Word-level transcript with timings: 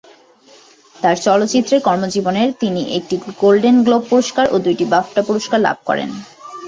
তার 0.95 1.15
চলচ্চিত্রের 1.25 1.81
কর্মজীবনে 1.81 2.43
তিনি 2.61 2.81
একটি 2.97 3.15
গোল্ডেন 3.41 3.77
গ্লোব 3.83 4.03
পুরস্কার 4.09 4.45
ও 4.51 4.65
দুটি 4.65 4.85
বাফটা 4.93 5.21
পুরস্কার 5.27 5.59
লাভ 5.61 5.77
করেন। 5.85 6.09